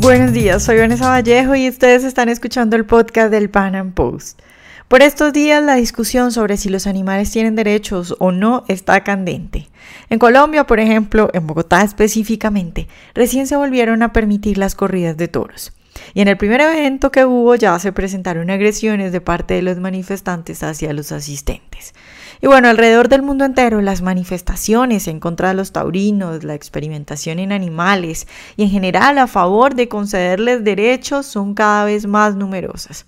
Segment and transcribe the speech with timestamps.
[0.00, 4.40] Buenos días, soy Vanessa Vallejo y ustedes están escuchando el podcast del Pan Am Post.
[4.86, 9.68] Por estos días la discusión sobre si los animales tienen derechos o no está candente.
[10.08, 15.26] En Colombia, por ejemplo, en Bogotá específicamente, recién se volvieron a permitir las corridas de
[15.26, 15.72] toros.
[16.14, 19.78] Y en el primer evento que hubo ya se presentaron agresiones de parte de los
[19.78, 21.92] manifestantes hacia los asistentes.
[22.40, 27.38] Y bueno, alrededor del mundo entero las manifestaciones en contra de los taurinos, la experimentación
[27.38, 33.06] en animales y en general a favor de concederles derechos son cada vez más numerosas.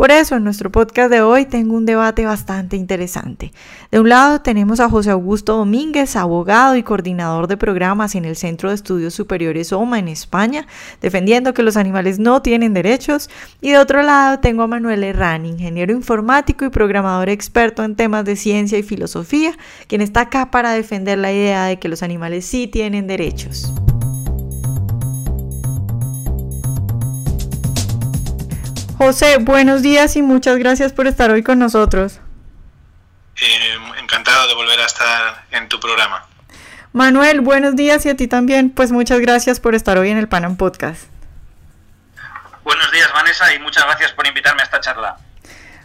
[0.00, 3.52] Por eso en nuestro podcast de hoy tengo un debate bastante interesante.
[3.90, 8.34] De un lado tenemos a José Augusto Domínguez, abogado y coordinador de programas en el
[8.34, 10.66] Centro de Estudios Superiores OMA en España,
[11.02, 13.28] defendiendo que los animales no tienen derechos.
[13.60, 18.24] Y de otro lado tengo a Manuel Herrán, ingeniero informático y programador experto en temas
[18.24, 19.52] de ciencia y filosofía,
[19.86, 23.70] quien está acá para defender la idea de que los animales sí tienen derechos.
[29.02, 32.20] José, buenos días y muchas gracias por estar hoy con nosotros.
[33.40, 36.26] Eh, encantado de volver a estar en tu programa.
[36.92, 40.28] Manuel, buenos días y a ti también, pues muchas gracias por estar hoy en el
[40.28, 41.04] Panam Podcast.
[42.62, 45.16] Buenos días, Vanessa, y muchas gracias por invitarme a esta charla.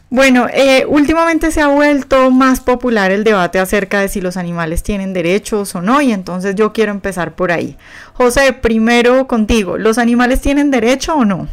[0.10, 4.84] Bueno, eh, últimamente se ha vuelto más popular el debate acerca de si los animales
[4.84, 7.78] tienen derechos o no, y entonces yo quiero empezar por ahí.
[8.12, 11.48] José, primero contigo, ¿los animales tienen derecho o no?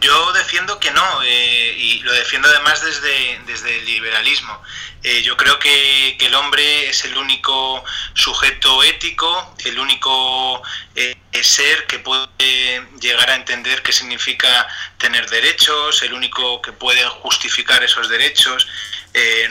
[0.00, 4.62] Yo defiendo que no, eh, y lo defiendo además desde, desde el liberalismo.
[5.02, 10.62] Eh, yo creo que, el hombre es el único sujeto ético, el único
[10.94, 14.66] eh, ser que puede llegar a entender qué significa
[14.98, 18.66] tener derechos, el único que puede justificar esos derechos,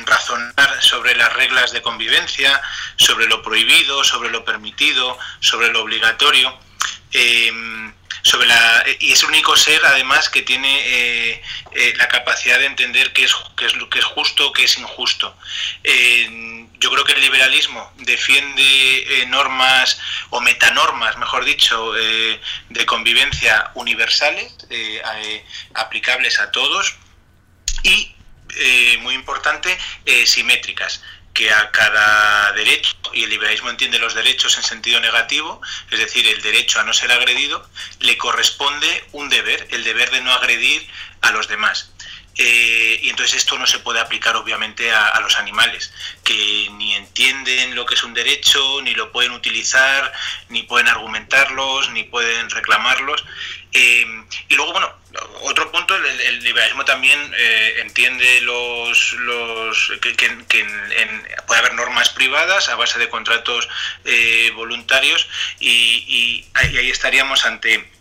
[0.06, 2.62] razonar sobre las reglas de convivencia,
[2.96, 6.58] sobre lo prohibido, sobre lo permitido, sobre lo obligatorio
[8.28, 11.42] sobre la y es el único ser además que tiene eh,
[11.72, 15.34] eh, la capacidad de entender qué es qué es que es justo qué es injusto.
[16.80, 24.54] Yo creo que el liberalismo defiende eh, normas o metanormas mejor dicho de convivencia universales
[25.74, 26.96] aplicables a todos
[27.84, 28.14] y
[29.00, 29.78] muy importante
[30.26, 31.02] simétricas
[31.38, 35.62] que a cada derecho, y el liberalismo entiende los derechos en sentido negativo,
[35.92, 37.64] es decir, el derecho a no ser agredido,
[38.00, 40.90] le corresponde un deber, el deber de no agredir
[41.22, 41.92] a los demás.
[42.38, 45.92] Eh, y entonces esto no se puede aplicar obviamente a, los animales,
[46.24, 50.12] que ni entienden lo que es un derecho, ni lo pueden utilizar,
[50.50, 53.26] ni pueden argumentarlos, ni pueden reclamarlos.
[53.74, 54.06] Eh,
[54.48, 54.94] y luego, bueno,
[55.42, 60.14] otro punto, el, liberalismo también eh, entiende los, los que,
[61.48, 63.68] puede haber normas privadas a base de contratos
[64.56, 65.28] voluntarios
[65.60, 67.97] y, ahí estaríamos ante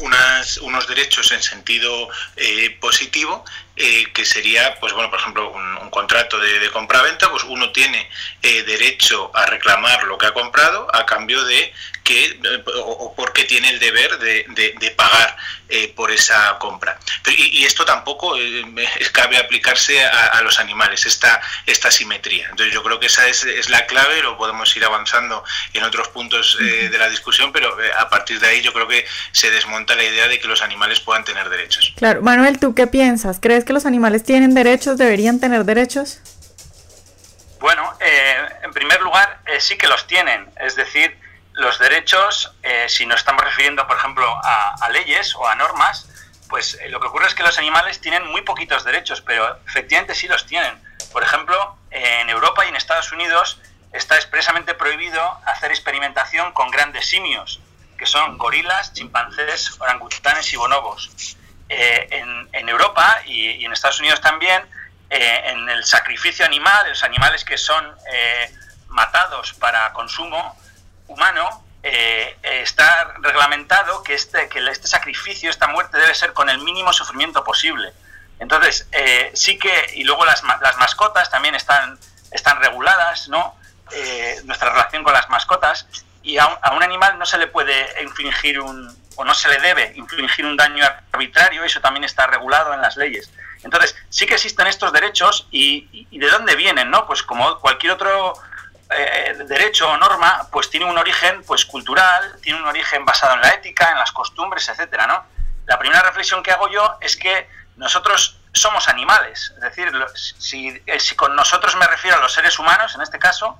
[0.00, 3.44] unas, unos derechos en sentido eh, positivo
[4.12, 8.08] que sería, pues bueno, por ejemplo, un, contrato de, de compraventa, pues uno tiene
[8.42, 11.72] derecho a reclamar lo que ha comprado a cambio de
[12.08, 12.40] que
[12.76, 15.36] o, porque tiene el deber de, pagar
[15.68, 16.98] eh, por esa compra.
[17.36, 18.64] y, esto tampoco eh,
[19.12, 22.48] cabe aplicarse a, los animales, esta, esta simetría.
[22.50, 25.44] Entonces yo creo que esa es, la clave, lo podemos ir avanzando
[25.74, 29.04] en otros puntos eh, de la discusión, pero a partir de ahí yo creo que
[29.32, 31.92] se desmonta la idea de que los animales puedan tener derechos.
[31.96, 33.38] Claro, Manuel, ¿tú qué piensas?
[33.40, 36.20] ¿Crees que los animales tienen derechos, deberían tener derechos?
[37.60, 37.92] Bueno,
[38.62, 41.18] en primer lugar, sí que los tienen, es decir,
[41.52, 46.08] los derechos, eh, si nos estamos refiriendo, por ejemplo, a, leyes o a normas,
[46.48, 50.14] pues eh, lo que ocurre es que los animales tienen muy poquitos derechos, pero efectivamente
[50.14, 50.80] sí los tienen.
[51.12, 53.60] Por ejemplo, en Europa y en Estados Unidos
[53.92, 57.60] está expresamente prohibido hacer experimentación con grandes simios,
[57.98, 61.36] que son gorilas, chimpancés, orangutanes y bonobos.
[61.68, 62.08] Eh,
[62.52, 64.62] en, Europa y, en Estados Unidos también,
[65.10, 67.94] en el sacrificio animal, los animales que son
[68.88, 70.56] matados para consumo,
[71.06, 76.58] humano eh, está reglamentado que este, que este sacrificio, esta muerte debe ser con el
[76.58, 77.92] mínimo sufrimiento posible.
[78.38, 81.98] Entonces, eh, sí que, y luego las, las, mascotas también están,
[82.30, 83.56] están reguladas, ¿no?
[83.92, 85.86] Eh, nuestra relación con las mascotas,
[86.22, 89.92] y a un, animal no se le puede infligir un, o no se le debe
[89.96, 93.30] infligir un daño arbitrario, eso también está regulado en las leyes.
[93.64, 97.04] Entonces, sí que existen estos derechos y, de dónde vienen, ¿no?
[97.04, 98.34] Pues como cualquier otro
[98.90, 103.40] eh, derecho o norma, pues tiene un origen pues cultural, tiene un origen basado en
[103.40, 105.26] la ética, en las costumbres, etcétera, ¿no?
[105.66, 111.16] La primera reflexión que hago yo es que nosotros somos animales, es decir, si, si
[111.16, 113.58] con nosotros me refiero a los seres humanos, en este caso,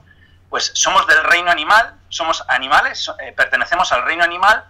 [0.49, 4.65] pues somos del reino animal, somos animales, eh, pertenecemos al reino animal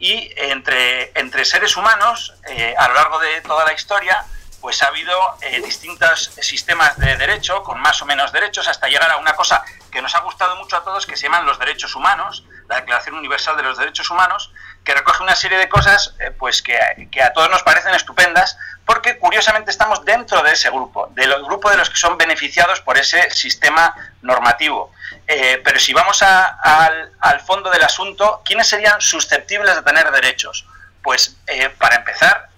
[0.00, 4.24] y entre, entre seres humanos, eh, a lo largo de toda la historia,
[4.60, 9.10] pues ha habido eh, distintos sistemas de derecho, con más o menos derechos, hasta llegar
[9.10, 9.62] a una cosa
[9.92, 13.16] que nos ha gustado mucho a todos, que se llaman los derechos humanos, la Declaración
[13.16, 14.50] Universal de los Derechos Humanos,
[14.84, 19.18] que recoge una serie de cosas eh, pues que, a todos nos parecen estupendas, porque
[19.18, 23.30] curiosamente estamos dentro de ese grupo, del grupo de los que son beneficiados por ese
[23.30, 24.92] sistema normativo.
[25.26, 30.66] Eh, pero si vamos al, al, fondo del asunto, ¿quiénes serían susceptibles de tener derechos?
[31.02, 31.36] Pues
[31.78, 32.50] para empezar,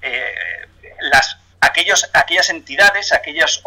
[0.99, 3.63] las aquellos, aquellas entidades, aquellos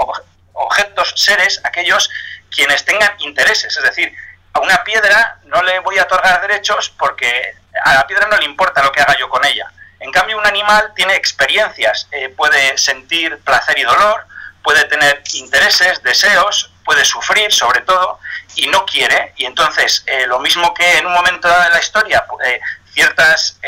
[0.54, 2.10] objetos, seres, aquellos
[2.54, 3.76] quienes tengan intereses.
[3.76, 4.14] Es decir,
[4.54, 8.46] a una piedra no le voy a otorgar derechos porque a la piedra no le
[8.46, 9.72] importa lo que haga yo con ella.
[10.00, 14.26] En cambio, un animal tiene experiencias, eh, puede sentir placer y dolor,
[14.64, 18.20] puede tener intereses, deseos, puede sufrir sobre todo
[18.56, 19.34] y no quiere.
[19.38, 22.60] Y entonces, eh, lo mismo que en un momento dado de la historia, eh,
[22.94, 23.60] ciertas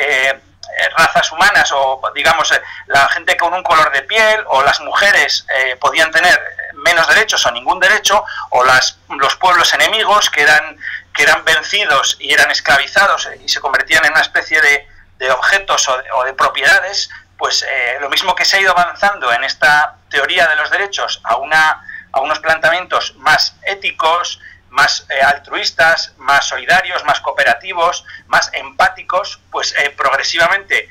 [0.95, 2.53] razas humanas o digamos
[2.85, 5.45] la gente con un color de piel o las mujeres
[5.79, 6.39] podían tener
[6.87, 10.77] menos derechos o ningún derecho o las, los pueblos enemigos que eran,
[11.13, 14.87] que eran vencidos y eran esclavizados y se convertían en una especie de,
[15.17, 17.65] de objetos o de, propiedades, pues
[17.99, 21.83] lo mismo que se ha ido avanzando en esta teoría de los derechos a, una,
[22.11, 24.39] a unos planteamientos más éticos,
[24.69, 30.89] más eh, altruistas, más solidarios, más cooperativos, más empáticos, pues eh, progresivamente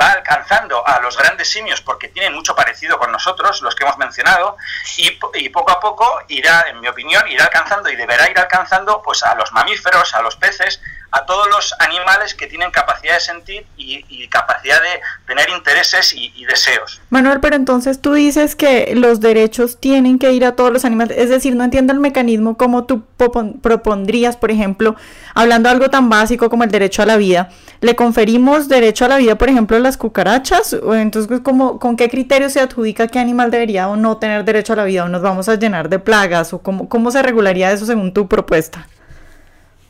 [0.00, 3.96] va alcanzando a los grandes simios porque tienen mucho parecido con nosotros, los que hemos
[3.98, 4.56] mencionado,
[4.96, 9.02] y, y, poco a poco irá, en mi opinión, irá alcanzando y deberá ir alcanzando
[9.02, 10.80] pues a los mamíferos, a los peces,
[11.14, 16.44] a todos los animales que tienen capacidad de sentir y, capacidad de tener intereses y,
[16.44, 17.00] deseos.
[17.10, 21.16] Manuel, pero entonces tú dices que los derechos tienen que ir a todos los animales,
[21.16, 24.96] es decir, no entiendo el mecanismo como tú propondrías, por ejemplo,
[25.34, 27.48] hablando de algo tan básico como el derecho a la vida,
[27.80, 30.72] ¿le conferimos derecho a la vida, por ejemplo, las cucarachas?
[30.72, 34.76] Entonces, ¿cómo, ¿con qué criterio se adjudica qué animal debería o no tener derecho a
[34.76, 35.04] la vida?
[35.04, 36.52] ¿O nos vamos a llenar de plagas?
[36.52, 38.88] ¿O cómo, cómo se regularía eso según tu propuesta?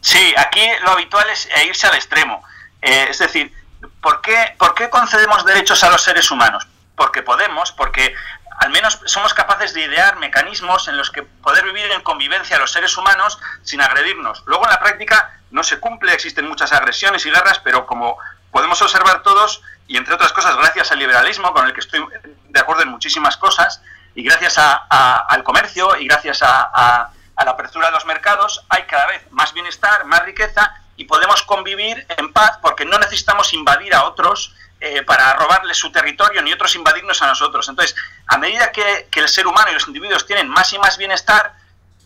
[0.03, 2.45] Sí, aquí lo habitual es irse al extremo.
[2.83, 3.51] Eh, es decir,
[4.03, 6.69] ¿por qué, ¿por qué concedemos derechos a los seres humanos?
[6.95, 8.15] Porque podemos, porque
[8.59, 12.71] al menos somos capaces de idear mecanismos en los que poder vivir en convivencia los
[12.71, 14.43] seres humanos sin agredirnos.
[14.47, 18.19] Luego en la práctica no se cumple, existen muchas agresiones y guerras, pero como
[18.55, 22.03] podemos observar todos, y entre otras cosas gracias al liberalismo, con el que estoy
[22.49, 23.83] de acuerdo en muchísimas cosas,
[24.15, 29.07] y gracias al comercio, y gracias a a la apertura de los mercados hay cada
[29.07, 34.05] vez más bienestar, más riqueza y podemos convivir en paz porque no necesitamos invadir a
[34.05, 37.69] otros eh, para robarles su territorio ni otros invadirnos a nosotros.
[37.69, 37.97] Entonces,
[38.27, 41.55] a medida que, el ser humano y los individuos tienen más y más bienestar,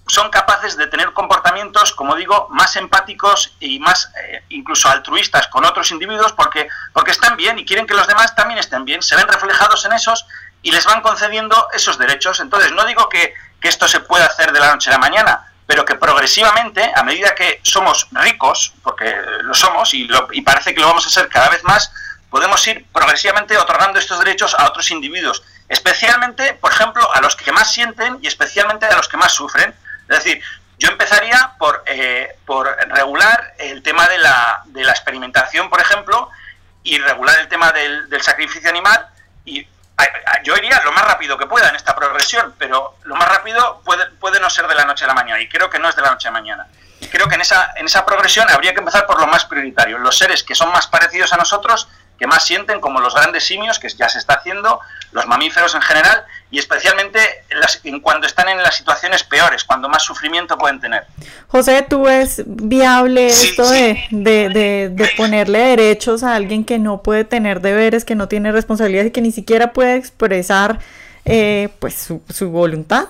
[0.08, 5.64] son capaces de tener comportamientos, como digo, más empáticos y más eh, incluso altruistas con
[5.64, 9.16] otros individuos porque, porque están bien y quieren que los demás también estén bien, se
[9.16, 10.26] ven reflejados en esos
[10.62, 12.40] y les van concediendo esos derechos.
[12.40, 15.52] Entonces, no digo que que esto se puede hacer de la noche a la mañana,
[15.66, 20.08] pero que progresivamente, a medida que somos ricos, porque lo somos y,
[20.42, 21.92] parece que lo vamos a ser cada vez más,
[22.30, 27.52] podemos ir progresivamente otorgando estos derechos a otros individuos, especialmente, por ejemplo, a los que
[27.52, 29.74] más sienten y especialmente a los que más sufren.
[30.08, 30.42] Es decir,
[30.78, 36.30] yo empezaría por, eh, por regular el tema de la, de la, experimentación, por ejemplo,
[36.82, 39.06] y regular el tema del, del sacrificio animal
[39.44, 39.66] y
[40.44, 44.06] yo iría lo más rápido que pueda en esta progresión, pero lo más rápido puede,
[44.12, 46.02] puede no ser de la noche a la mañana, y creo que no es de
[46.02, 46.66] la noche a la mañana.
[47.10, 50.16] Creo que en esa, en esa progresión habría que empezar por lo más prioritario, los
[50.16, 53.88] seres que son más parecidos a nosotros que más sienten, como los grandes simios, que
[53.88, 54.80] ya se está haciendo,
[55.12, 57.20] los mamíferos en general, y especialmente
[57.84, 61.06] en cuando están en las situaciones peores, cuando más sufrimiento pueden tener.
[61.46, 67.24] José, ¿tú ves viable esto De, de, de, ponerle derechos a alguien que no puede
[67.24, 70.80] tener deberes, que no tiene responsabilidades y que ni siquiera puede expresar
[71.24, 73.08] eh, pues su, su voluntad?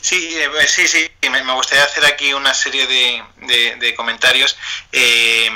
[0.00, 4.56] Sí, eh, sí, sí, me, gustaría hacer aquí una serie de, de, comentarios.
[4.92, 5.50] Eh,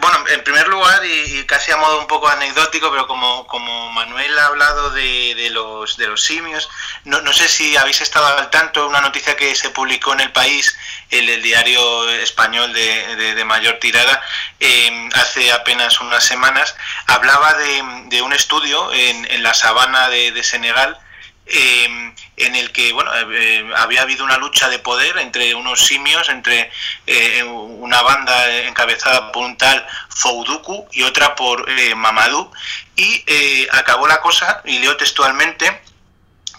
[0.00, 4.38] bueno, en primer lugar, y, casi a modo un poco anecdótico, pero como, como Manuel
[4.38, 6.68] ha hablado de, de los, de los simios,
[7.04, 10.32] no, no, sé si habéis estado al tanto, una noticia que se publicó en el
[10.32, 10.76] país,
[11.10, 14.22] el, el diario español de, de, mayor tirada,
[14.60, 16.74] eh, hace apenas unas semanas,
[17.06, 20.98] hablaba de, de un estudio en, en la sabana de, Senegal,
[21.46, 26.28] eh, en el que bueno eh, había habido una lucha de poder entre unos simios,
[26.30, 26.70] entre
[27.06, 32.50] eh, una banda encabezada por un tal Fouduku y otra por Mamadou,
[32.96, 33.24] y
[33.70, 35.82] acabó la cosa, y leo textualmente,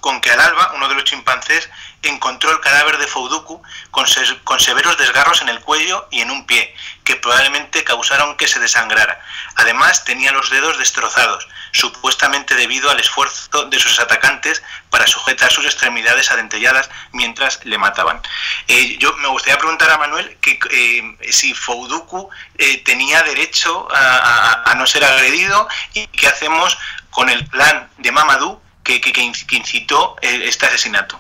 [0.02, 1.70] con que al alba uno de los chimpancés
[2.04, 3.62] encontró el cadáver de Fouduku
[3.92, 4.06] con,
[4.44, 6.74] con, severos desgarros en el cuello y en un pie,
[7.04, 9.20] que probablemente causaron que se desangrara.
[9.56, 15.66] Además, tenía los dedos destrozados, supuestamente debido al esfuerzo de sus atacantes para sujetar sus
[15.66, 18.22] extremidades adentelladas mientras le mataban.
[18.68, 24.74] Eh, yo me gustaría preguntar a Manuel que, eh, si Fouduku eh, tenía derecho a,
[24.76, 26.78] no ser agredido y qué hacemos
[27.12, 31.20] con el plan de Mamadou que, que incitó este asesinato.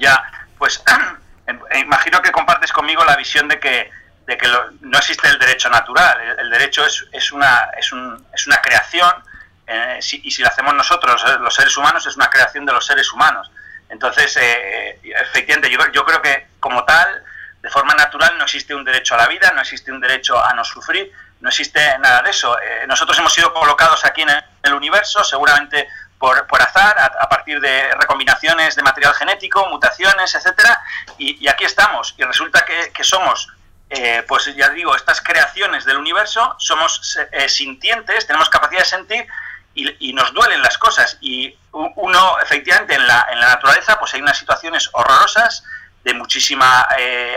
[0.00, 0.82] Ya, pues
[1.74, 3.90] imagino que compartes conmigo la visión de que,
[4.26, 4.48] de que
[4.80, 6.18] no existe el derecho natural.
[6.38, 9.12] El, derecho es, es, una, es, un, es una creación
[9.66, 12.84] eh, y si lo hacemos nosotros, eh, los seres humanos, es una creación de los
[12.84, 13.52] seres humanos.
[13.88, 17.22] Entonces, eh, efectivamente, yo creo que como tal,
[17.62, 20.54] de forma natural, no existe un derecho a la vida, no existe un derecho a
[20.54, 22.56] no sufrir, no existe nada de eso.
[22.86, 24.30] nosotros hemos sido colocados aquí en
[24.62, 25.88] el universo, seguramente
[26.20, 30.78] por, por azar, a, partir de recombinaciones de material genético, mutaciones, etcétera,
[31.16, 32.14] y, aquí estamos.
[32.18, 33.48] Y resulta que, somos,
[33.88, 39.26] eh, pues ya digo, estas creaciones del universo, somos eh, sintientes, tenemos capacidad de sentir
[39.72, 41.16] y, nos duelen las cosas.
[41.22, 45.64] Y uno, efectivamente, en la, en la naturaleza, pues hay unas situaciones horrorosas
[46.04, 47.34] de muchísima eh,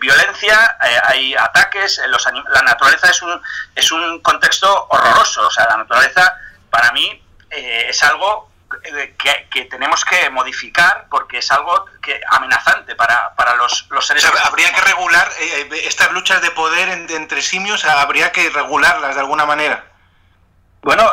[0.00, 3.42] violencia, hay ataques, la naturaleza es un,
[3.74, 5.46] es un contexto horroroso.
[5.46, 6.38] O sea, la naturaleza,
[6.70, 7.22] para mí,
[7.56, 8.50] eh, es algo
[8.84, 9.14] eh,
[9.50, 14.46] que, tenemos que modificar porque es algo que amenazante para, para los, los seres humanos.
[14.46, 19.46] Habría que regular eh, estas luchas de poder entre simios, habría que regularlas de alguna
[19.46, 19.84] manera.
[20.82, 21.10] Bueno,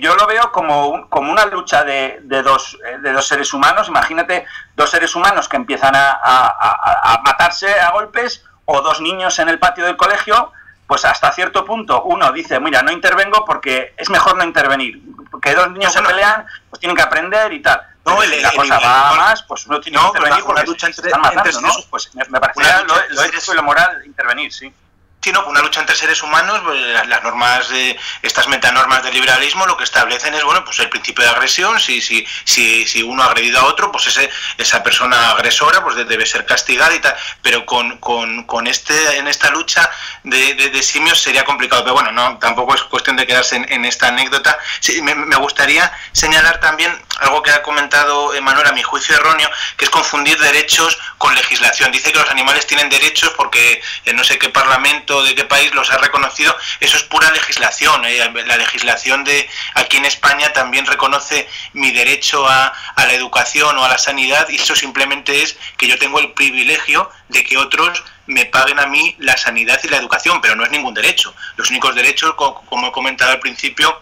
[0.00, 3.88] yo lo veo como, como una lucha de, de, dos, de dos seres humanos.
[3.88, 9.48] Imagínate dos seres humanos que empiezan a, a matarse a golpes o dos niños en
[9.48, 10.52] el patio del colegio
[10.88, 14.98] pues hasta cierto punto uno dice, mira, no intervengo porque es mejor no intervenir.
[15.38, 17.80] Porque dos niños se pelean, pues tienen que aprender y tal.
[18.04, 21.60] No, el, la cosa va más, pues uno tiene que intervenir porque entre, están matando,
[21.60, 21.68] ¿no?
[21.90, 24.74] Pues me, me parecería lo, lo ético y lo moral intervenir, sí.
[25.20, 29.66] Sí, no, una lucha entre seres humanos, pues, las, normas de estas metanormas del liberalismo
[29.66, 33.24] lo que establecen es bueno, pues el principio de agresión, si si si, si uno
[33.24, 37.16] ha agredido a otro, pues ese, esa persona agresora pues debe ser castigada y tal,
[37.42, 39.90] pero con, con, con este en esta lucha
[40.22, 44.08] de, de, simios sería complicado, pero bueno, no tampoco es cuestión de quedarse en, esta
[44.08, 44.56] anécdota.
[44.78, 49.84] Sí, me, gustaría señalar también algo que ha comentado Manuel a mi juicio erróneo, que
[49.84, 51.90] es confundir derechos con legislación.
[51.90, 53.82] Dice que los animales tienen derechos porque
[54.14, 58.04] no sé qué parlamento de qué país los ha reconocido, eso es pura legislación.
[58.04, 58.30] ¿eh?
[58.46, 63.84] La legislación de aquí en España también reconoce mi derecho a, a la educación o
[63.84, 68.04] a la sanidad y eso simplemente es que yo tengo el privilegio de que otros
[68.26, 71.34] me paguen a mí la sanidad y la educación, pero no es ningún derecho.
[71.56, 74.00] Los únicos derechos, como he comentado al principio,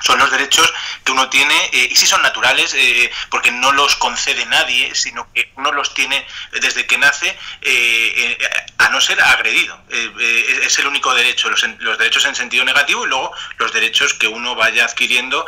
[0.00, 0.72] son los derechos
[1.04, 5.30] que uno tiene eh, y si son naturales eh, porque no los concede nadie sino
[5.32, 6.26] que uno los tiene
[6.60, 8.38] desde que nace eh,
[8.78, 9.80] a no ser agredido.
[9.88, 14.28] Es el único derecho los, los, derechos en sentido negativo y luego los derechos que
[14.28, 15.46] uno vaya adquiriendo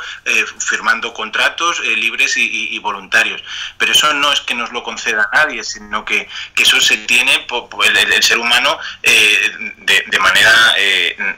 [0.59, 3.43] firmando contratos libres y, voluntarios.
[3.76, 7.40] Pero eso no es que nos lo conceda nadie sino que, que eso se tiene
[7.40, 10.75] por, el, ser humano de, de, manera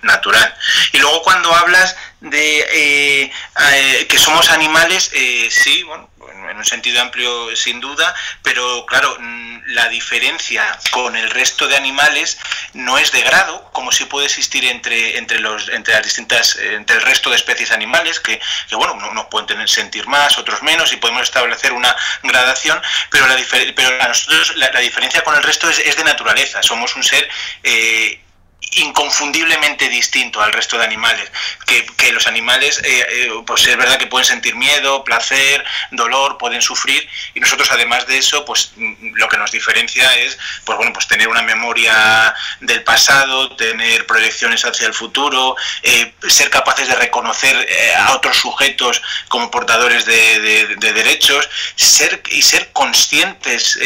[0.03, 0.55] natural.
[0.93, 3.33] Y luego cuando hablas de eh,
[3.73, 6.11] eh, que somos animales, eh, sí, bueno,
[6.51, 11.77] en un sentido amplio sin duda, pero claro, mm, la diferencia con el resto de
[11.77, 12.39] animales
[12.75, 16.97] no es de grado, como si puede existir entre, entre, los, entre las distintas, entre
[16.97, 18.39] el resto de especies animales, que,
[18.69, 22.81] que bueno, unos pueden tener, sentir más, otros menos, y podemos establecer una gradación,
[23.11, 23.37] pero la,
[23.75, 27.29] pero nosotros, la, diferencia con el resto es, es, de naturaleza, somos un ser
[27.63, 28.21] eh,
[28.73, 31.31] inconfundiblemente distinto al resto de animales.
[31.67, 36.61] Que, los animales, eh, eh, pues es verdad que pueden sentir miedo, placer, dolor, pueden
[36.61, 40.93] sufrir, y nosotros además de eso, pues mm, lo que nos diferencia es, pues bueno,
[40.93, 46.97] pues tener una memoria del pasado, tener proyecciones hacia el futuro, eh, ser capaces de
[46.97, 53.79] reconocer a otros sujetos como portadores de, derechos, ser y ser conscientes,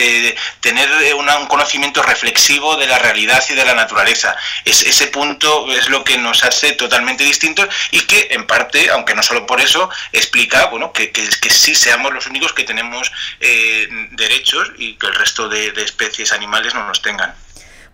[0.60, 6.04] tener un conocimiento reflexivo de la realidad y de la naturaleza ese punto es lo
[6.04, 10.66] que nos hace totalmente distintos y que en parte, aunque no solo por eso, explica
[10.66, 15.48] bueno que, que, sí seamos los únicos que tenemos eh, derechos y que el resto
[15.48, 17.34] de, especies animales no los tengan.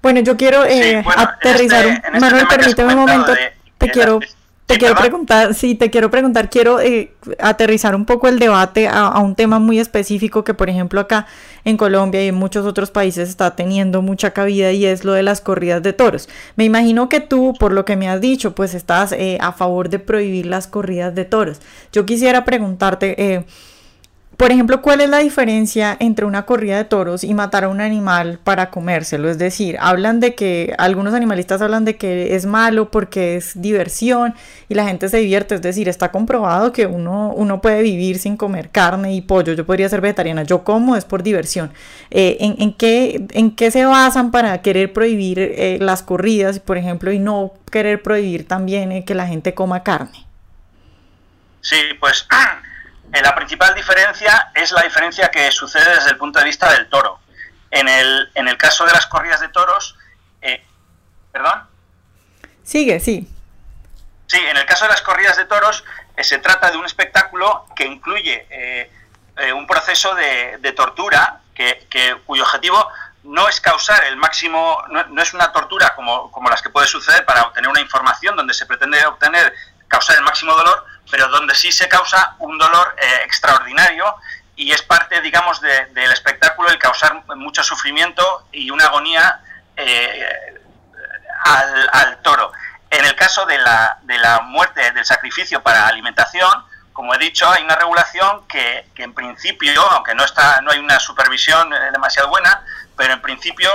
[0.02, 1.86] Bueno, yo quiero eh, aterrizar.
[1.86, 3.34] Este, este Manuel, permíteme un momento.
[3.78, 4.20] te quiero
[4.70, 9.18] te quiero preguntar, sí, te quiero preguntar, quiero eh, aterrizar un poco el debate a,
[9.18, 11.26] un tema muy específico que, por ejemplo, acá
[11.64, 15.22] en Colombia y en muchos otros países está teniendo mucha cabida y es lo de
[15.22, 16.28] las corridas de toros.
[16.56, 19.88] Me imagino que tú, por lo que me has dicho, pues estás eh, a favor
[19.88, 21.60] de prohibir las corridas de toros.
[21.92, 23.44] Yo quisiera preguntarte, eh,
[24.40, 27.82] por ejemplo, ¿cuál es la diferencia entre una corrida de toros y matar a un
[27.82, 29.28] animal para comérselo?
[29.28, 34.34] Es decir, hablan de que algunos animalistas hablan de que es malo porque es diversión
[34.70, 38.38] y la gente se divierte, es decir, está comprobado que uno, uno puede vivir sin
[38.38, 41.70] comer carne y pollo, yo podría ser vegetariana, yo como es por diversión.
[42.10, 47.12] Eh, ¿en, qué, ¿En qué se basan para querer prohibir eh, las corridas, por ejemplo,
[47.12, 50.24] y no querer prohibir también eh, que la gente coma carne?
[51.60, 52.26] Sí, pues
[53.12, 57.18] la principal diferencia es la diferencia que sucede desde el punto de vista del toro.
[57.70, 59.96] En el, en el caso de las corridas de toros,
[60.42, 60.64] eh,
[61.32, 61.68] ¿perdón?
[62.62, 63.28] Sigue, sí.
[64.26, 65.84] Sí, en el caso de las corridas de toros
[66.16, 68.90] eh, se trata de un espectáculo que incluye eh,
[69.54, 72.86] un proceso de, tortura que, cuyo objetivo
[73.24, 76.86] no es causar el máximo, no, no, es una tortura como, como las que puede
[76.86, 79.52] suceder para obtener una información donde se pretende obtener,
[79.88, 84.16] causar el máximo dolor, pero donde sí se causa un dolor eh, extraordinario
[84.56, 89.40] y es parte, digamos, del espectáculo el causar mucho sufrimiento y una agonía
[89.76, 90.60] eh,
[91.92, 92.52] al, toro.
[92.90, 96.50] En el caso de la, de la muerte, del sacrificio para alimentación,
[97.00, 100.80] como he dicho, hay una regulación que, que, en principio, aunque no, está, no hay
[100.80, 102.62] una supervisión eh, demasiado buena,
[102.94, 103.70] pero en principio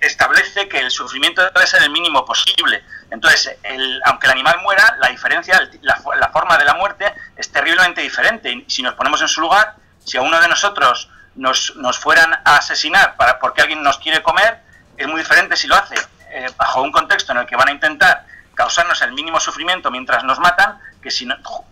[0.00, 2.82] establece que el sufrimiento debe ser el mínimo posible.
[3.08, 3.56] Entonces,
[4.04, 8.64] aunque el animal muera, la diferencia, la, forma de la muerte es terriblemente diferente.
[8.66, 13.14] Si nos ponemos en su lugar, si a uno de nosotros nos, fueran a asesinar
[13.14, 14.60] para, porque alguien nos quiere comer,
[14.96, 15.94] es muy diferente si lo hace
[16.32, 20.22] eh, bajo un contexto en el que van a intentar causarnos el mínimo sufrimiento mientras
[20.24, 21.28] nos matan, que si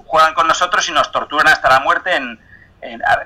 [0.07, 2.39] juegan con nosotros y nos torturan hasta la muerte en,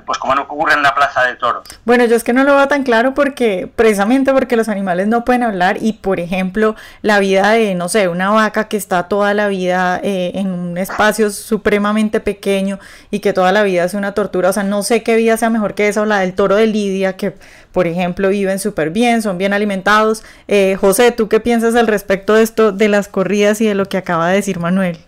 [0.06, 1.68] pues como no ocurre en una plaza de toros.
[1.85, 5.25] Bueno, yo es que no lo veo tan claro porque precisamente porque los animales no
[5.25, 9.35] pueden hablar y por ejemplo la vida de, no sé, una vaca que está toda
[9.35, 12.78] la vida eh, en un espacio supremamente pequeño
[13.11, 15.50] y que toda la vida es una tortura, o sea, no sé qué vida sea
[15.50, 17.35] mejor que esa o la del toro de Lidia que
[17.73, 20.25] por ejemplo viven súper bien, son bien alimentados.
[20.49, 23.87] Eh, José, ¿tú qué piensas al respecto de esto, de las corridas y de lo
[23.87, 24.98] que acaba de decir Manuel?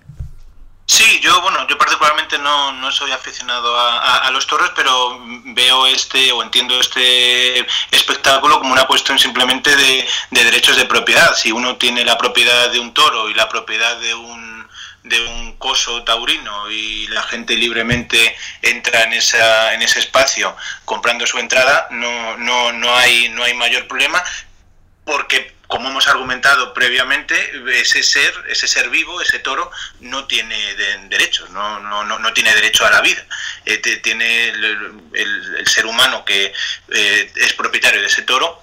[0.86, 6.30] Sí, yo bueno, yo particularmente no, no soy aficionado a, los toros, pero veo este
[6.32, 11.34] o entiendo este espectáculo como una cuestión simplemente de, derechos de propiedad.
[11.34, 14.54] Si uno tiene la propiedad de un toro y la propiedad de un
[15.04, 21.26] de un coso taurino y la gente libremente entra en esa en ese espacio comprando
[21.26, 24.22] su entrada, no no no hay no hay mayor problema
[25.04, 27.34] porque como hemos argumentado previamente,
[27.80, 30.54] ese ser, ese ser vivo, ese toro, no tiene
[31.08, 33.26] derechos, no, no, no, tiene derecho a la vida.
[33.64, 36.52] Eh, tiene el, ser humano que
[36.92, 38.62] eh, es propietario de ese toro,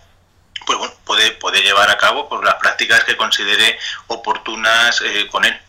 [0.65, 5.43] pues bueno, puede, puede llevar a cabo por las prácticas que considere oportunas eh, con
[5.43, 5.59] él.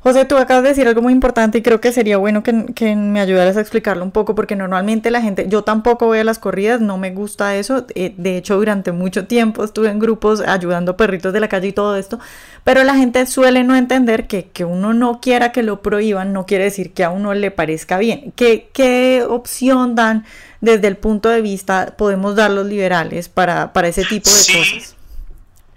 [0.00, 3.20] José, tú acabas de decir algo muy importante y creo que sería bueno que, me
[3.20, 6.80] ayudaras a explicarlo un poco porque normalmente la gente, yo tampoco voy a las corridas,
[6.80, 11.32] no me gusta eso, eh, de hecho durante mucho tiempo estuve en grupos ayudando perritos
[11.32, 12.20] de la calle y todo esto,
[12.62, 16.46] pero la gente suele no entender que, que uno no quiera que lo prohíban, no
[16.46, 18.32] quiere decir que a uno le parezca bien.
[18.36, 20.24] ¿Qué, qué opción dan
[20.60, 24.97] desde el punto de vista podemos dar los liberales para, para ese tipo de cosas?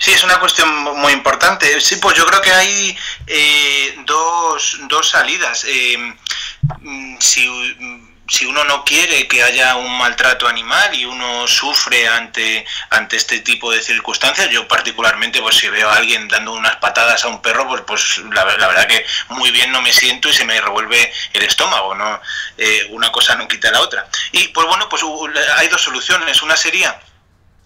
[0.01, 1.79] Sí, es una cuestión muy importante.
[1.79, 5.63] Sí, pues yo creo que hay eh, dos, dos salidas.
[5.67, 6.15] Eh,
[6.79, 7.47] mm, si,
[8.27, 13.41] si uno no quiere que haya un maltrato animal y uno sufre ante, ante este
[13.41, 17.39] tipo de circunstancias, yo particularmente, pues si veo a alguien dando unas patadas a un
[17.39, 21.13] perro, pues, pues la, verdad que muy bien no me siento y se me revuelve
[21.33, 22.19] el estómago, ¿no?
[22.57, 24.07] Eh, una cosa no quita la otra.
[24.31, 25.03] Y pues bueno, pues
[25.57, 26.41] hay dos soluciones.
[26.41, 26.99] Una sería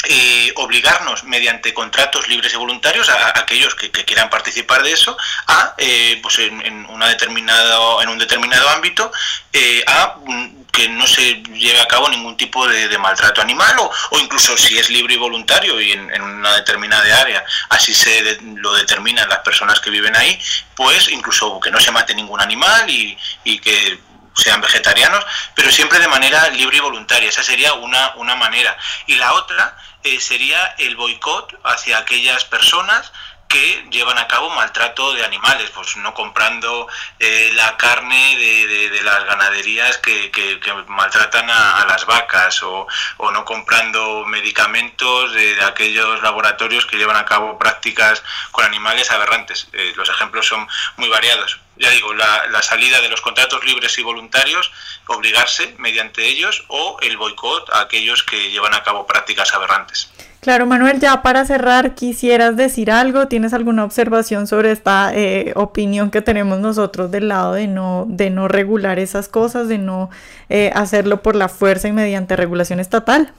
[0.07, 5.73] eh, obligarnos mediante contratos libres y voluntarios a, aquellos que, quieran participar de eso a
[5.77, 9.11] eh, pues en, una determinado en un determinado ámbito
[9.51, 14.19] eh, a mm, que no se lleve a cabo ningún tipo de, maltrato animal o,
[14.19, 19.27] incluso si es libre y voluntario y en, una determinada área así se lo determinan
[19.27, 20.39] las personas que viven ahí
[20.75, 23.97] pues incluso que no se mate ningún animal y, y que
[24.35, 27.29] sean vegetarianos, pero siempre de manera libre y voluntaria.
[27.29, 28.77] Esa sería una, una manera.
[29.07, 33.11] Y la otra eh, sería el boicot hacia aquellas personas
[33.47, 36.87] que llevan a cabo maltrato de animales, pues no comprando
[37.19, 42.87] eh, la carne de, las ganaderías que, maltratan a, las vacas o,
[43.31, 49.67] no comprando medicamentos de, aquellos laboratorios que llevan a cabo prácticas con animales aberrantes.
[49.73, 50.67] Eh, los ejemplos son
[50.97, 51.59] muy variados.
[51.77, 54.71] Ya digo, la, la, salida de los contratos libres y voluntarios,
[55.07, 60.09] obligarse mediante ellos o el boicot a aquellos que llevan a cabo prácticas aberrantes.
[60.45, 66.11] Claro, Manuel, ya para cerrar, quisieras decir algo, ¿tienes alguna observación sobre esta eh, opinión
[66.11, 70.11] que tenemos nosotros del lado de no, de no regular esas cosas, de no
[70.49, 73.33] eh, hacerlo por la fuerza y mediante regulación estatal?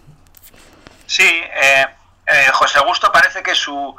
[1.07, 1.87] Sí, eh,
[2.55, 3.95] José Augusto parece que su,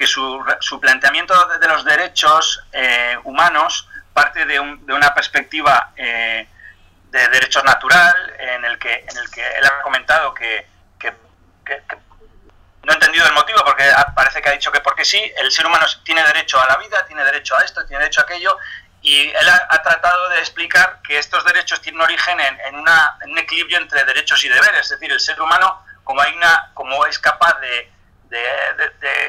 [0.00, 2.64] que su, su planteamiento de, los derechos
[3.24, 6.48] humanos parte de, de, una perspectiva de
[7.28, 10.66] derechos natural en el que, en el que él ha comentado que,
[10.98, 11.12] que
[12.82, 13.84] no he entendido el motivo porque
[14.16, 17.04] parece que ha dicho que porque sí, el ser humano tiene derecho a la vida,
[17.06, 18.56] tiene derecho a esto, tiene derecho a aquello,
[19.02, 23.78] y él ha, tratado de explicar que estos derechos tienen origen en, una, un equilibrio
[23.78, 27.60] entre derechos y deberes, es decir, el ser humano, como, hay una, como es capaz
[27.60, 27.90] de,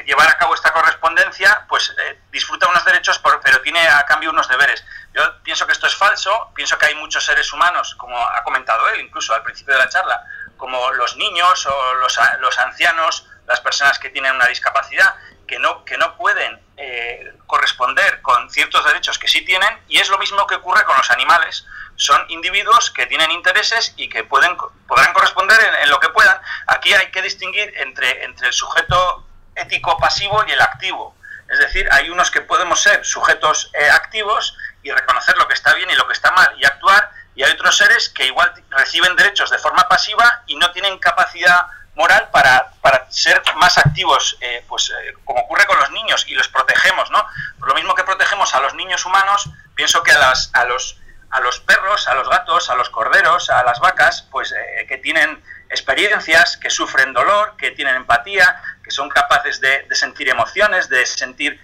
[0.04, 4.48] llevar a cabo esta correspondencia, pues eh, disfruta unos derechos, pero tiene a cambio unos
[4.48, 4.84] deberes.
[5.12, 8.88] Yo pienso que esto es falso, pienso que hay muchos seres humanos, como ha comentado
[8.90, 10.24] él incluso al principio de la charla,
[10.56, 15.14] como los niños o los, los ancianos, las personas que tienen una discapacidad,
[15.46, 20.08] que no, que no pueden eh, corresponder con ciertos derechos que sí tienen, y es
[20.08, 21.66] lo mismo que ocurre con los animales.
[21.96, 24.56] Son individuos que tienen intereses y que pueden,
[24.88, 26.40] podrán corresponder en, lo que puedan.
[26.82, 31.14] Aquí hay que distinguir entre, entre el sujeto ético pasivo y el activo.
[31.48, 35.74] Es decir, hay unos que podemos ser sujetos eh, activos y reconocer lo que está
[35.74, 39.14] bien y lo que está mal y actuar, y hay otros seres que igual reciben
[39.14, 44.64] derechos de forma pasiva y no tienen capacidad moral para, para ser más activos, eh,
[44.66, 47.24] pues eh, como ocurre con los niños y los protegemos, ¿no?
[47.60, 50.98] Por lo mismo que protegemos a los niños humanos, pienso que a, las, a, los,
[51.30, 54.52] a los perros, a los gatos, a los corderos, a las vacas, pues
[54.88, 55.40] que tienen
[55.72, 61.04] experiencias, que sufren dolor, que tienen empatía, que son capaces de, de sentir emociones, de
[61.04, 61.60] sentir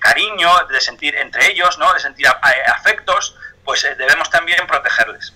[0.00, 1.92] cariño, de sentir entre ellos, ¿no?
[1.94, 5.32] De sentir afectos, pues debemos también protegerles.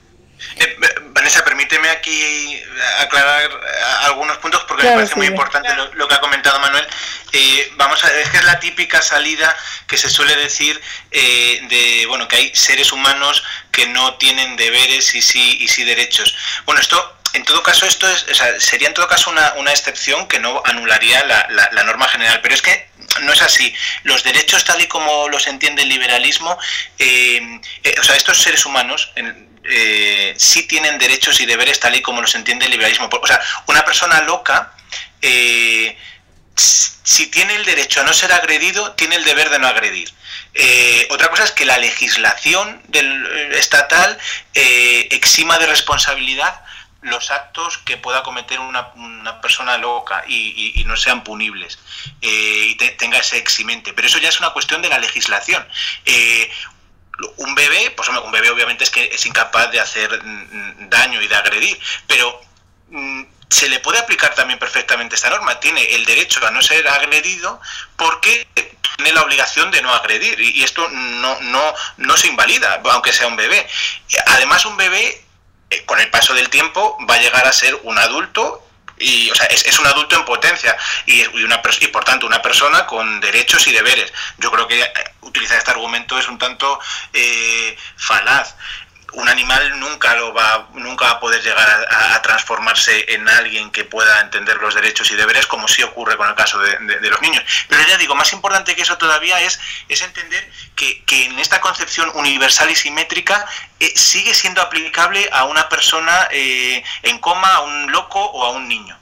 [0.56, 2.62] Eh, Vanessa, permíteme aquí
[3.00, 3.56] aclarar eh,
[4.02, 6.86] algunos puntos porque me parece muy importante lo, que ha comentado Manuel.
[7.32, 12.28] Eh, vamos a es que es la típica salida que se suele decir de bueno
[12.28, 16.36] que hay seres humanos que no tienen deberes y sí y sí derechos.
[16.64, 18.26] Bueno, esto en todo caso esto es,
[18.58, 22.54] sería en todo caso una, una excepción que no anularía la, la, norma general, pero
[22.54, 22.88] es que
[23.22, 23.74] no es así.
[24.04, 29.12] Los derechos tal y como los entiende el liberalismo, o sea, estos seres humanos,
[29.64, 33.08] eh, sí tienen derechos y deberes tal y como los entiende el liberalismo.
[33.10, 34.72] O sea, una persona loca,
[35.22, 35.96] eh,
[36.54, 40.12] si tiene el derecho a no ser agredido, tiene el deber de no agredir.
[40.54, 44.18] Eh, otra cosa es que la legislación del, eh, estatal
[44.54, 46.63] exima de responsabilidad
[47.04, 48.92] los actos que pueda cometer una,
[49.40, 51.78] persona loca y, no sean punibles
[52.20, 53.92] y tenga ese eximente.
[53.92, 55.66] Pero eso ya es una cuestión de la legislación
[57.36, 61.28] un bebé, pues un bebé obviamente es que es incapaz de hacer mm, daño y
[61.28, 62.40] de agredir, pero
[62.90, 65.60] mm, se le puede aplicar también perfectamente esta norma.
[65.60, 67.60] Tiene el derecho a no ser agredido
[67.96, 68.48] porque
[68.96, 73.28] tiene la obligación de no agredir y esto no, no, no se invalida, aunque sea
[73.28, 73.66] un bebé.
[74.26, 75.24] Además, un bebé,
[75.74, 78.60] eh, con el paso del tiempo, va a llegar a ser un adulto
[78.98, 82.86] y o sea, es, un adulto en potencia y, una, y por tanto una persona
[82.86, 84.12] con derechos y deberes.
[84.38, 86.78] Yo creo que eh, utilizar este argumento es un tanto
[87.12, 88.54] eh, falaz
[89.14, 93.84] un animal nunca lo va nunca va a poder llegar a, transformarse en alguien que
[93.84, 96.78] pueda entender los derechos y deberes como sí ocurre con el caso de,
[97.10, 101.38] los niños pero ya digo más importante que eso todavía es es entender que, en
[101.38, 103.46] esta concepción universal y simétrica
[103.80, 108.50] eh, sigue siendo aplicable a una persona eh, en coma a un loco o a
[108.50, 108.98] un niño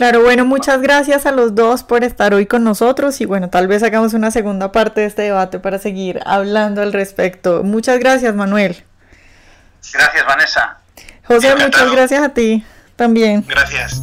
[0.00, 3.68] Claro, bueno, muchas gracias a los dos por estar hoy con nosotros y bueno, tal
[3.68, 7.62] vez hagamos una segunda parte de este debate para seguir hablando al respecto.
[7.64, 8.82] Muchas gracias, Manuel.
[9.92, 10.78] Gracias, Vanessa.
[11.24, 12.64] José, muchas gracias a ti
[12.96, 13.44] también.
[13.46, 14.02] Gracias.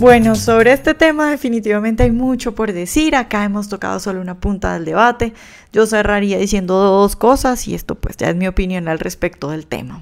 [0.00, 3.14] Bueno, sobre este tema definitivamente hay mucho por decir.
[3.14, 5.34] Acá hemos tocado solo una punta del debate.
[5.74, 9.66] Yo cerraría diciendo dos cosas y esto pues ya es mi opinión al respecto del
[9.66, 10.00] tema.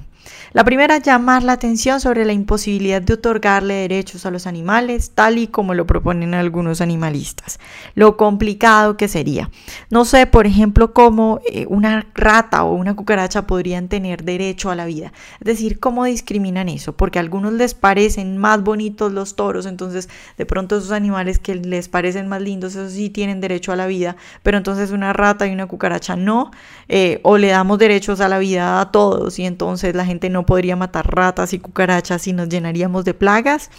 [0.53, 5.37] La primera, llamar la atención sobre la imposibilidad de otorgarle derechos a los animales, tal
[5.37, 7.61] y como lo proponen algunos animalistas.
[7.95, 9.51] Lo complicado que sería.
[9.91, 14.75] No sé, por ejemplo, cómo eh, una rata o una cucaracha podrían tener derecho a
[14.75, 15.13] la vida.
[15.41, 20.09] Es decir, cómo discriminan eso, porque a algunos les parecen más bonitos los toros, entonces
[20.39, 23.87] de pronto esos animales que les parecen más lindos, esos sí tienen derecho a la
[23.87, 26.51] vida, pero entonces una rata y una cucaracha no,
[26.89, 30.38] eh, o le damos derechos a la vida a todos y entonces la gente no
[30.47, 33.71] podría matar ratas y cucarachas y nos llenaríamos de plagas.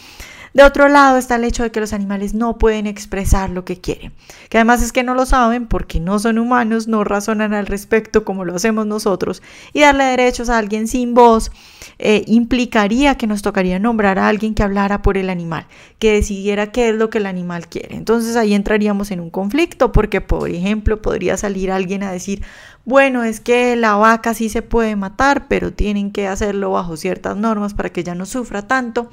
[0.53, 3.79] De otro lado está el hecho de que los animales no pueden expresar lo que
[3.79, 4.13] quieren,
[4.49, 8.25] que además es que no lo saben porque no son humanos, no razonan al respecto
[8.25, 9.43] como lo hacemos nosotros,
[9.73, 11.51] y darle derechos a alguien sin voz
[11.99, 15.67] eh, implicaría que nos tocaría nombrar a alguien que hablara por el animal,
[15.99, 17.95] que decidiera qué es lo que el animal quiere.
[17.95, 22.41] Entonces ahí entraríamos en un conflicto porque, por ejemplo, podría salir alguien a decir,
[22.85, 27.37] bueno, es que la vaca sí se puede matar, pero tienen que hacerlo bajo ciertas
[27.37, 29.09] normas para que ya no sufra tanto.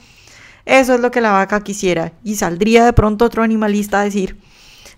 [0.64, 2.12] Eso es lo que la vaca quisiera.
[2.24, 4.38] Y saldría de pronto otro animalista a decir,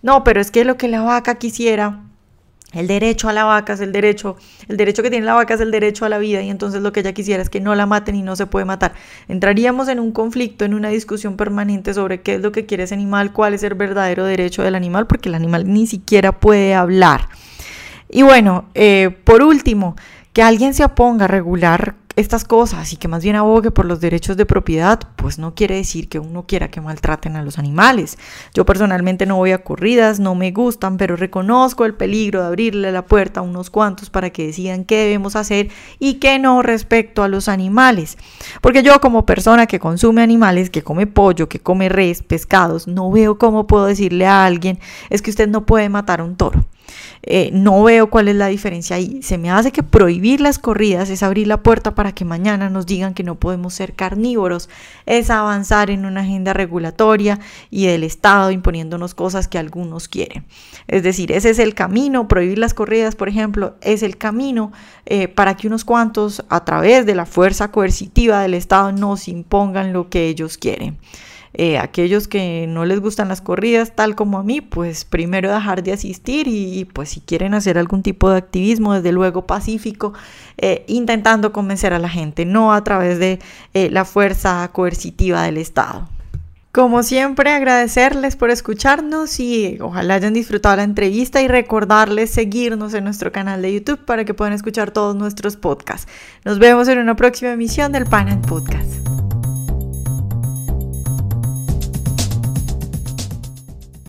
[0.02, 2.04] no, pero es que lo que la vaca quisiera,
[2.72, 4.36] el derecho a la vaca es el derecho,
[4.68, 6.92] el derecho que tiene la vaca es el derecho a la vida y entonces lo
[6.92, 8.92] que ella quisiera es que no la maten y no se puede matar.
[9.26, 12.94] Entraríamos en un conflicto, en una discusión permanente sobre qué es lo que quiere ese
[12.94, 17.28] animal, cuál es el verdadero derecho del animal, porque el animal ni siquiera puede hablar.
[18.08, 19.96] Y bueno, eh, por último,
[20.32, 24.00] que alguien se oponga a regular estas cosas y que más bien abogue por los
[24.00, 28.18] derechos de propiedad, pues no quiere decir que uno quiera que maltraten a los animales.
[28.54, 32.90] Yo personalmente no voy a corridas, no me gustan, pero reconozco el peligro de abrirle
[32.90, 35.68] la puerta a unos cuantos para que decidan qué debemos hacer
[36.00, 38.18] y qué no respecto a los animales.
[38.60, 43.12] Porque yo como persona que consume animales, que come pollo, que come res, pescados, no
[43.12, 46.64] veo cómo puedo decirle a alguien es que usted no puede matar a un toro.
[47.30, 49.22] Eh, no veo cuál es la diferencia ahí.
[49.22, 52.86] Se me hace que prohibir las corridas es abrir la puerta para que mañana nos
[52.86, 54.70] digan que no podemos ser carnívoros,
[55.04, 57.38] es avanzar en una agenda regulatoria
[57.70, 60.46] y del Estado imponiéndonos cosas que algunos quieren.
[60.86, 64.72] Es decir, ese es el camino, prohibir las corridas, por ejemplo, es el camino
[65.04, 69.92] eh, para que unos cuantos a través de la fuerza coercitiva del Estado nos impongan
[69.92, 70.96] lo que ellos quieren.
[71.60, 75.82] Eh, aquellos que no les gustan las corridas, tal como a mí, pues primero dejar
[75.82, 80.12] de asistir y, pues si quieren hacer algún tipo de activismo, desde luego pacífico,
[80.56, 83.40] eh, intentando convencer a la gente, no a través de
[83.74, 86.08] eh, la fuerza coercitiva del Estado.
[86.70, 93.02] Como siempre, agradecerles por escucharnos y ojalá hayan disfrutado la entrevista y recordarles seguirnos en
[93.02, 96.06] nuestro canal de YouTube para que puedan escuchar todos nuestros podcasts.
[96.44, 99.17] Nos vemos en una próxima emisión del Pan Podcast.